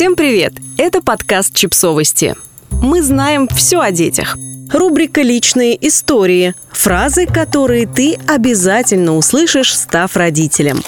Всем 0.00 0.16
привет! 0.16 0.54
Это 0.78 1.02
подкаст 1.02 1.54
«Чипсовости». 1.54 2.34
Мы 2.70 3.02
знаем 3.02 3.46
все 3.48 3.80
о 3.80 3.90
детях. 3.90 4.38
Рубрика 4.72 5.20
«Личные 5.20 5.76
истории». 5.86 6.54
Фразы, 6.72 7.26
которые 7.26 7.86
ты 7.86 8.16
обязательно 8.26 9.14
услышишь, 9.14 9.76
став 9.76 10.16
родителем. 10.16 10.82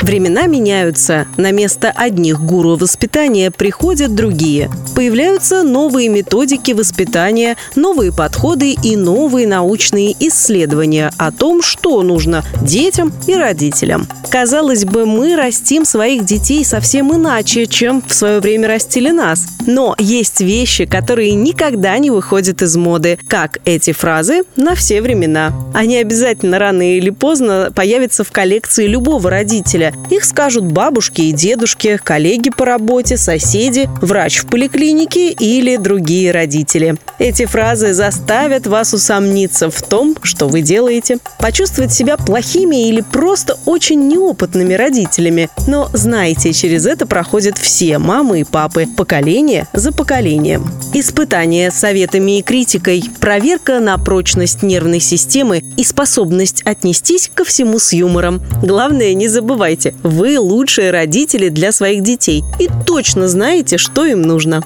Времена 0.00 0.46
меняются. 0.46 1.26
На 1.36 1.52
место 1.52 1.90
одних 1.90 2.40
гуру 2.40 2.76
воспитания 2.76 3.50
приходят 3.50 4.14
другие. 4.14 4.70
Появляются 4.94 5.62
новые 5.62 6.08
методики 6.08 6.72
воспитания, 6.72 7.58
новые 7.74 8.10
подходы 8.10 8.72
и 8.72 8.96
новые 8.96 9.46
научные 9.46 10.14
исследования 10.18 11.10
о 11.18 11.30
том, 11.30 11.60
что 11.60 12.02
нужно 12.02 12.42
детям 12.62 13.12
и 13.26 13.34
родителям. 13.34 14.08
Казалось 14.30 14.84
бы, 14.84 15.06
мы 15.06 15.36
растим 15.36 15.84
своих 15.84 16.24
детей 16.24 16.64
совсем 16.64 17.14
иначе, 17.14 17.66
чем 17.66 18.02
в 18.06 18.12
свое 18.12 18.40
время 18.40 18.68
растили 18.68 19.10
нас. 19.10 19.46
Но 19.66 19.94
есть 19.98 20.40
вещи, 20.40 20.84
которые 20.84 21.34
никогда 21.34 21.96
не 21.98 22.10
выходят 22.10 22.62
из 22.62 22.76
моды, 22.76 23.18
как 23.28 23.58
эти 23.64 23.92
фразы 23.92 24.42
на 24.56 24.74
все 24.74 25.00
времена. 25.00 25.52
Они 25.74 25.96
обязательно 25.96 26.58
рано 26.58 26.96
или 26.96 27.10
поздно 27.10 27.72
появятся 27.74 28.24
в 28.24 28.32
коллекции 28.32 28.86
любого 28.86 29.30
родителя. 29.30 29.92
Их 30.10 30.24
скажут 30.24 30.64
бабушки 30.64 31.22
и 31.22 31.32
дедушки, 31.32 31.98
коллеги 32.02 32.50
по 32.50 32.64
работе, 32.64 33.16
соседи, 33.16 33.88
врач 34.00 34.38
в 34.38 34.46
поликлинике 34.46 35.30
или 35.30 35.76
другие 35.76 36.30
родители. 36.30 36.96
Эти 37.18 37.46
фразы 37.46 37.92
заставят 37.92 38.66
вас 38.66 38.92
усомниться 38.92 39.70
в 39.70 39.82
том, 39.82 40.16
что 40.22 40.48
вы 40.48 40.60
делаете, 40.60 41.18
почувствовать 41.38 41.92
себя 41.92 42.16
плохими 42.16 42.88
или 42.88 43.00
просто 43.00 43.58
очень 43.64 44.08
неопытными 44.16 44.74
родителями. 44.74 45.48
Но 45.66 45.90
знайте, 45.92 46.52
через 46.52 46.86
это 46.86 47.06
проходят 47.06 47.58
все 47.58 47.98
мамы 47.98 48.40
и 48.40 48.44
папы, 48.44 48.86
поколение 48.96 49.68
за 49.72 49.92
поколением. 49.92 50.66
Испытание 50.94 51.70
советами 51.70 52.38
и 52.38 52.42
критикой, 52.42 53.04
проверка 53.20 53.78
на 53.80 53.98
прочность 53.98 54.62
нервной 54.62 55.00
системы 55.00 55.62
и 55.76 55.84
способность 55.84 56.62
отнестись 56.64 57.30
ко 57.32 57.44
всему 57.44 57.78
с 57.78 57.92
юмором. 57.92 58.42
Главное, 58.62 59.14
не 59.14 59.28
забывайте, 59.28 59.94
вы 60.02 60.38
лучшие 60.38 60.90
родители 60.90 61.48
для 61.48 61.72
своих 61.72 62.02
детей 62.02 62.42
и 62.58 62.68
точно 62.86 63.28
знаете, 63.28 63.76
что 63.76 64.06
им 64.06 64.22
нужно. 64.22 64.64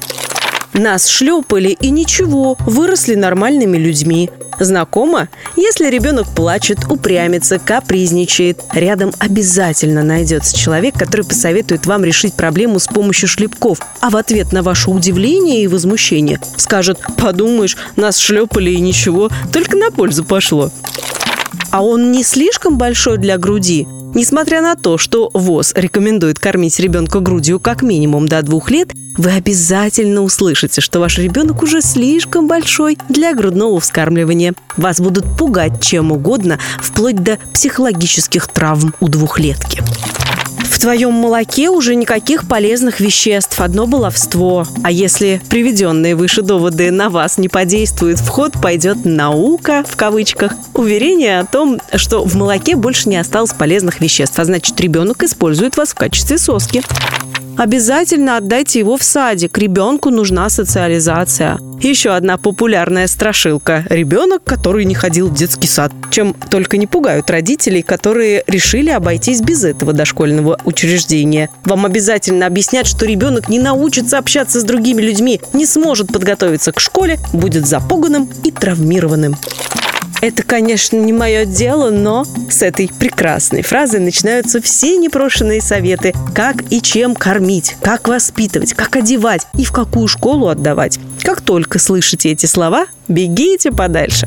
Нас 0.72 1.08
шлепали 1.08 1.70
и 1.70 1.90
ничего, 1.90 2.56
выросли 2.60 3.14
нормальными 3.14 3.76
людьми. 3.76 4.30
Знакомо? 4.60 5.28
Если 5.56 5.90
ребенок 5.90 6.28
плачет, 6.34 6.78
упрямится, 6.88 7.58
капризничает, 7.58 8.60
рядом 8.72 9.12
обязательно 9.18 10.02
найдется 10.02 10.56
человек, 10.56 10.94
который 10.94 11.24
посоветует 11.24 11.86
вам 11.86 12.04
решить 12.04 12.34
проблему 12.34 12.78
с 12.78 12.86
помощью 12.86 13.28
шлепков, 13.28 13.80
а 14.00 14.10
в 14.10 14.16
ответ 14.16 14.52
на 14.52 14.62
ваше 14.62 14.90
удивление 14.90 15.62
и 15.62 15.66
возмущение 15.66 16.40
скажет 16.56 17.00
«Подумаешь, 17.16 17.76
нас 17.96 18.18
шлепали 18.18 18.70
и 18.70 18.80
ничего, 18.80 19.30
только 19.52 19.76
на 19.76 19.90
пользу 19.90 20.24
пошло». 20.24 20.70
А 21.70 21.82
он 21.82 22.12
не 22.12 22.22
слишком 22.22 22.78
большой 22.78 23.18
для 23.18 23.38
груди? 23.38 23.86
Несмотря 24.14 24.60
на 24.60 24.74
то, 24.74 24.98
что 24.98 25.30
ВОЗ 25.34 25.72
рекомендует 25.76 26.38
кормить 26.38 26.80
ребенка 26.80 27.20
грудью 27.20 27.60
как 27.60 27.82
минимум 27.82 28.26
до 28.26 28.42
двух 28.42 28.70
лет, 28.70 28.92
вы 29.16 29.30
обязательно 29.30 30.22
услышите, 30.22 30.80
что 30.80 30.98
ваш 30.98 31.18
ребенок 31.18 31.62
уже 31.62 31.80
слишком 31.80 32.48
большой 32.48 32.98
для 33.08 33.34
грудного 33.34 33.78
вскармливания. 33.80 34.54
Вас 34.76 35.00
будут 35.00 35.24
пугать 35.38 35.82
чем 35.82 36.10
угодно, 36.10 36.58
вплоть 36.82 37.22
до 37.22 37.38
психологических 37.52 38.48
травм 38.48 38.94
у 39.00 39.08
двухлетки 39.08 39.82
твоем 40.80 41.12
молоке 41.12 41.70
уже 41.70 41.94
никаких 41.94 42.48
полезных 42.48 43.00
веществ, 43.00 43.60
одно 43.60 43.86
баловство. 43.86 44.66
А 44.82 44.90
если 44.90 45.40
приведенные 45.48 46.16
выше 46.16 46.42
доводы 46.42 46.90
на 46.90 47.10
вас 47.10 47.38
не 47.38 47.48
подействуют, 47.48 48.18
в 48.18 48.28
ход 48.28 48.54
пойдет 48.60 49.04
«наука» 49.04 49.84
в 49.86 49.96
кавычках. 49.96 50.52
Уверение 50.74 51.40
о 51.40 51.44
том, 51.44 51.80
что 51.94 52.24
в 52.24 52.34
молоке 52.34 52.76
больше 52.76 53.08
не 53.08 53.16
осталось 53.16 53.52
полезных 53.52 54.00
веществ, 54.00 54.38
а 54.38 54.44
значит 54.44 54.80
ребенок 54.80 55.22
использует 55.22 55.76
вас 55.76 55.90
в 55.90 55.94
качестве 55.94 56.38
соски. 56.38 56.82
Обязательно 57.60 58.38
отдайте 58.38 58.78
его 58.78 58.96
в 58.96 59.02
садик. 59.02 59.58
Ребенку 59.58 60.08
нужна 60.08 60.48
социализация. 60.48 61.58
Еще 61.82 62.08
одна 62.08 62.38
популярная 62.38 63.06
страшилка. 63.06 63.84
Ребенок, 63.90 64.42
который 64.44 64.86
не 64.86 64.94
ходил 64.94 65.28
в 65.28 65.34
детский 65.34 65.68
сад. 65.68 65.92
Чем 66.10 66.32
только 66.32 66.78
не 66.78 66.86
пугают 66.86 67.28
родителей, 67.28 67.82
которые 67.82 68.44
решили 68.46 68.88
обойтись 68.88 69.42
без 69.42 69.62
этого 69.62 69.92
дошкольного 69.92 70.58
учреждения. 70.64 71.50
Вам 71.66 71.84
обязательно 71.84 72.46
объяснят, 72.46 72.86
что 72.86 73.04
ребенок 73.04 73.50
не 73.50 73.58
научится 73.58 74.16
общаться 74.16 74.58
с 74.58 74.64
другими 74.64 75.02
людьми, 75.02 75.38
не 75.52 75.66
сможет 75.66 76.10
подготовиться 76.10 76.72
к 76.72 76.80
школе, 76.80 77.18
будет 77.34 77.66
запуганным 77.66 78.30
и 78.42 78.52
травмированным. 78.52 79.36
Это, 80.20 80.42
конечно, 80.42 80.96
не 80.96 81.12
мое 81.12 81.46
дело, 81.46 81.90
но 81.90 82.24
с 82.24 82.62
этой 82.62 82.90
прекрасной 82.98 83.62
фразы 83.62 83.98
начинаются 83.98 84.60
все 84.60 84.98
непрошенные 84.98 85.62
советы, 85.62 86.12
как 86.34 86.70
и 86.70 86.82
чем 86.82 87.14
кормить, 87.14 87.76
как 87.80 88.06
воспитывать, 88.06 88.74
как 88.74 88.96
одевать 88.96 89.46
и 89.56 89.64
в 89.64 89.72
какую 89.72 90.08
школу 90.08 90.48
отдавать. 90.48 90.98
Как 91.22 91.40
только 91.40 91.78
слышите 91.78 92.30
эти 92.30 92.46
слова, 92.46 92.86
бегите 93.08 93.72
подальше. 93.72 94.26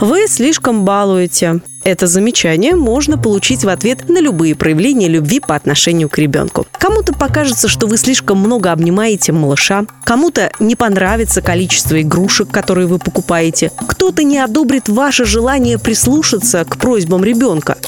Вы 0.00 0.26
слишком 0.26 0.84
балуете. 0.84 1.60
Это 1.84 2.08
замечание 2.08 2.74
можно 2.74 3.18
получить 3.18 3.62
в 3.62 3.68
ответ 3.68 4.08
на 4.08 4.20
любые 4.20 4.56
проявления 4.56 5.08
любви 5.08 5.38
по 5.38 5.54
отношению 5.54 6.08
к 6.08 6.18
ребенку. 6.18 6.66
Кому-то 6.72 7.12
покажется, 7.12 7.68
что 7.68 7.86
вы 7.86 7.96
слишком 7.96 8.38
много 8.38 8.72
обнимаете 8.72 9.30
малыша, 9.30 9.84
кому-то 10.04 10.50
не 10.58 10.74
понравится 10.74 11.40
количество 11.40 12.00
игрушек, 12.00 12.50
которые 12.50 12.88
вы 12.88 12.98
покупаете, 12.98 13.70
кто-то 13.88 14.24
не 14.24 14.38
одобрит 14.38 14.88
ваше 14.88 15.24
желание 15.24 15.78
прислушаться 15.78 16.64
к 16.64 16.78
просьбам 16.78 17.22
ребенка. 17.22 17.78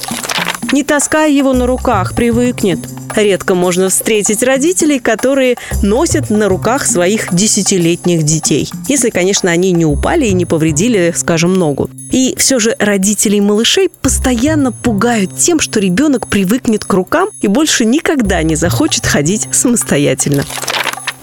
Не 0.72 0.82
таскай 0.82 1.32
его 1.32 1.53
на 1.53 1.66
руках, 1.66 2.15
привыкнет. 2.15 2.78
Редко 3.17 3.55
можно 3.55 3.89
встретить 3.89 4.43
родителей, 4.43 4.99
которые 4.99 5.57
носят 5.83 6.31
на 6.31 6.49
руках 6.49 6.87
своих 6.87 7.33
десятилетних 7.35 8.23
детей. 8.25 8.71
Если, 8.89 9.11
конечно, 9.11 9.51
они 9.51 9.73
не 9.73 9.85
упали 9.85 10.27
и 10.27 10.33
не 10.33 10.47
повредили, 10.47 11.13
скажем, 11.17 11.55
ногу. 11.55 11.89
И 12.11 12.35
все 12.37 12.59
же 12.59 12.77
родителей 12.79 13.41
малышей 13.41 13.89
постоянно 13.89 14.73
пугают 14.73 15.37
тем, 15.37 15.61
что 15.61 15.81
ребенок 15.81 16.29
привыкнет 16.29 16.85
к 16.85 16.93
рукам 16.93 17.29
и 17.41 17.49
больше 17.49 17.85
никогда 17.85 18.43
не 18.43 18.57
захочет 18.57 19.07
ходить 19.07 19.49
самостоятельно. 19.53 20.45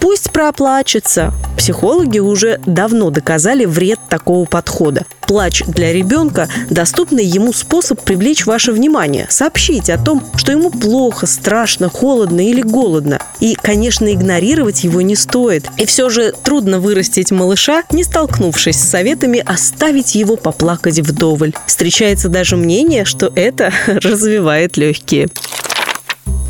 Пусть 0.02 0.32
проплачется. 0.32 1.32
Психологи 1.56 2.18
уже 2.18 2.60
давно 2.66 3.12
доказали 3.12 3.66
вред 3.66 4.00
такого 4.10 4.46
подхода. 4.46 5.06
Плач 5.28 5.62
для 5.68 5.94
ребенка– 5.94 6.50
доступный 6.72 7.24
ему 7.24 7.54
способ 7.54 8.02
привлечь 8.02 8.48
ваше 8.48 8.72
внимание, 8.72 9.28
сообщить 9.30 9.92
о 9.92 10.00
том, 10.00 10.26
что 10.36 10.52
ему 10.52 10.72
плохо, 10.72 11.28
страшно, 11.28 11.88
холодно 11.88 12.42
или 12.42 12.62
голодно. 12.62 13.20
И, 13.40 13.54
конечно, 13.54 14.12
игнорировать 14.12 14.84
его 14.84 15.02
не 15.02 15.16
стоит. 15.16 15.68
И 15.78 15.86
все 15.86 16.10
же 16.10 16.34
трудно 16.44 16.80
вырастить 16.80 17.32
малыша, 17.32 17.84
не 17.92 18.04
столкнувшись 18.04 18.78
с 18.78 18.90
советами 18.90 19.40
оставить 19.46 20.16
его 20.16 20.36
поплакать 20.36 21.00
вдоволь. 21.00 21.54
Встречается 21.68 22.28
даже 22.28 22.58
мнение, 22.58 23.06
что 23.06 23.32
это 23.36 23.72
развивает 23.86 24.78
легкие. 24.78 25.30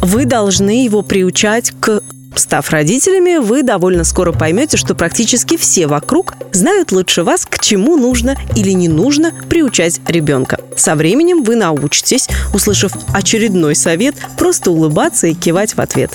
Вы 0.01 0.23
должны 0.25 0.85
его 0.85 1.01
приучать 1.01 1.71
к 1.79 2.01
Став 2.35 2.69
родителями, 2.69 3.37
вы 3.37 3.61
довольно 3.61 4.03
скоро 4.03 4.31
поймете, 4.31 4.77
что 4.77 4.95
практически 4.95 5.57
все 5.57 5.87
вокруг 5.87 6.33
знают 6.53 6.91
лучше 6.91 7.23
вас, 7.23 7.45
к 7.45 7.59
чему 7.59 7.97
нужно 7.97 8.35
или 8.55 8.71
не 8.71 8.87
нужно 8.87 9.33
приучать 9.49 9.99
ребенка. 10.07 10.59
Со 10.75 10.95
временем 10.95 11.43
вы 11.43 11.55
научитесь, 11.55 12.27
услышав 12.53 12.93
очередной 13.13 13.75
совет, 13.75 14.15
просто 14.37 14.71
улыбаться 14.71 15.27
и 15.27 15.33
кивать 15.33 15.75
в 15.75 15.79
ответ. 15.79 16.11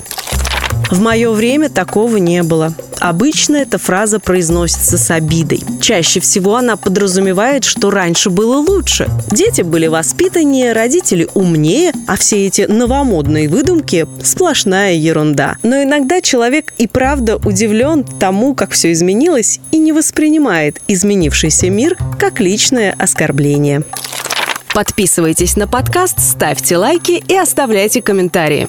В 0.90 1.00
мое 1.00 1.32
время 1.32 1.68
такого 1.68 2.16
не 2.16 2.42
было. 2.42 2.72
Обычно 3.00 3.56
эта 3.56 3.76
фраза 3.78 4.20
произносится 4.20 4.96
с 4.96 5.10
обидой. 5.10 5.62
Чаще 5.80 6.20
всего 6.20 6.56
она 6.56 6.76
подразумевает, 6.76 7.64
что 7.64 7.90
раньше 7.90 8.30
было 8.30 8.56
лучше. 8.56 9.08
Дети 9.30 9.62
были 9.62 9.88
воспитаннее, 9.88 10.72
родители 10.72 11.28
умнее, 11.34 11.92
а 12.06 12.16
все 12.16 12.46
эти 12.46 12.62
новомодные 12.62 13.48
выдумки– 13.48 14.06
сплошная 14.22 14.94
ерунда. 14.94 15.56
Но 15.62 15.82
иногда 15.82 16.20
человек 16.20 16.72
и 16.78 16.86
правда 16.86 17.36
удивлен 17.36 18.04
тому, 18.04 18.54
как 18.54 18.70
все 18.70 18.92
изменилось, 18.92 19.60
и 19.72 19.78
не 19.78 19.92
воспринимает 19.92 20.80
изменившийся 20.88 21.68
мир 21.68 21.98
как 22.18 22.40
личное 22.40 22.94
оскорбление. 22.98 23.82
Подписывайтесь 24.72 25.56
на 25.56 25.66
подкаст, 25.66 26.18
ставьте 26.18 26.76
лайки 26.76 27.22
и 27.26 27.34
оставляйте 27.34 28.02
комментарии. 28.02 28.68